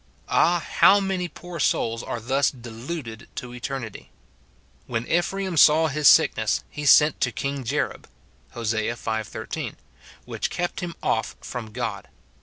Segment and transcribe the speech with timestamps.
[0.29, 0.59] Ah!
[0.79, 4.09] how many poor souls are thus de luded to eternity!"
[4.87, 8.05] When Ephraim saw his sickness, he sent to king Jareb,"
[8.55, 8.73] Hos.
[8.73, 8.93] v.
[8.95, 9.75] 13;
[10.25, 12.07] which kept him off from God.